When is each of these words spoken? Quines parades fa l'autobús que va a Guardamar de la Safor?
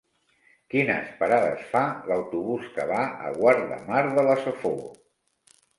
Quines 0.73 1.11
parades 1.19 1.67
fa 1.75 1.83
l'autobús 2.13 2.67
que 2.79 2.89
va 2.95 3.05
a 3.29 3.33
Guardamar 3.39 4.05
de 4.19 4.27
la 4.31 4.41
Safor? 4.49 4.79